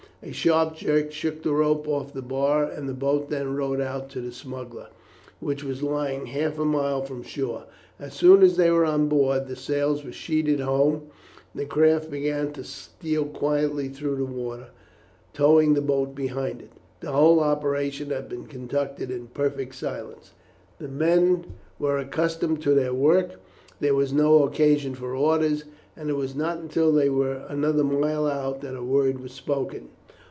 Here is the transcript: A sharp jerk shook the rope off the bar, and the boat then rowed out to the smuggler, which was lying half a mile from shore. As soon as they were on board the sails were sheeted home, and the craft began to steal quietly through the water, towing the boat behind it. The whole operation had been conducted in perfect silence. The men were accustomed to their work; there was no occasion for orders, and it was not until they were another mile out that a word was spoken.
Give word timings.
A 0.23 0.31
sharp 0.31 0.75
jerk 0.75 1.11
shook 1.11 1.41
the 1.41 1.51
rope 1.51 1.87
off 1.87 2.13
the 2.13 2.21
bar, 2.21 2.63
and 2.65 2.87
the 2.87 2.93
boat 2.93 3.31
then 3.31 3.55
rowed 3.55 3.81
out 3.81 4.07
to 4.09 4.21
the 4.21 4.31
smuggler, 4.31 4.89
which 5.39 5.63
was 5.63 5.81
lying 5.81 6.27
half 6.27 6.59
a 6.59 6.63
mile 6.65 7.01
from 7.03 7.23
shore. 7.23 7.63
As 7.99 8.13
soon 8.13 8.43
as 8.43 8.55
they 8.55 8.69
were 8.69 8.85
on 8.85 9.07
board 9.07 9.47
the 9.47 9.55
sails 9.55 10.05
were 10.05 10.11
sheeted 10.11 10.59
home, 10.59 11.07
and 11.53 11.61
the 11.63 11.65
craft 11.65 12.11
began 12.11 12.51
to 12.53 12.63
steal 12.63 13.25
quietly 13.25 13.89
through 13.89 14.17
the 14.17 14.25
water, 14.25 14.67
towing 15.33 15.73
the 15.73 15.81
boat 15.81 16.13
behind 16.13 16.61
it. 16.61 16.71
The 16.99 17.13
whole 17.13 17.39
operation 17.39 18.11
had 18.11 18.29
been 18.29 18.45
conducted 18.45 19.09
in 19.09 19.25
perfect 19.25 19.73
silence. 19.73 20.33
The 20.77 20.87
men 20.87 21.45
were 21.79 21.97
accustomed 21.97 22.61
to 22.61 22.75
their 22.75 22.93
work; 22.93 23.39
there 23.79 23.95
was 23.95 24.13
no 24.13 24.43
occasion 24.43 24.93
for 24.93 25.15
orders, 25.15 25.63
and 25.97 26.11
it 26.11 26.15
was 26.15 26.35
not 26.35 26.59
until 26.59 26.91
they 26.91 27.09
were 27.09 27.43
another 27.49 27.83
mile 27.83 28.27
out 28.27 28.61
that 28.61 28.75
a 28.77 28.83
word 28.83 29.19
was 29.19 29.31
spoken. 29.33 29.89